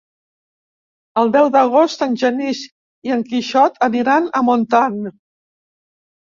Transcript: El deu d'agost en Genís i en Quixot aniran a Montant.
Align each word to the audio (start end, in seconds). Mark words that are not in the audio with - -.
El 1.23 1.27
deu 1.35 1.49
d'agost 1.55 2.01
en 2.05 2.15
Genís 2.21 2.61
i 3.09 3.13
en 3.17 3.21
Quixot 3.33 3.79
aniran 3.89 4.27
a 4.41 4.45
Montant. 4.49 4.99